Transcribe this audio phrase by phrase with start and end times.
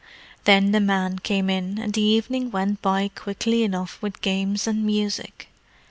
[0.45, 4.83] Then the men came in, and the evening went by quickly enough with games and
[4.83, 5.49] music.